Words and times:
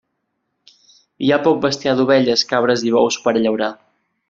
Hi 1.25 1.29
ha 1.33 1.39
poc 1.43 1.59
bestiar 1.67 1.95
d'ovelles, 2.01 2.45
cabres 2.55 2.87
i 2.91 2.97
bous, 2.99 3.21
per 3.27 3.37
a 3.37 3.45
llaurar. 3.45 3.71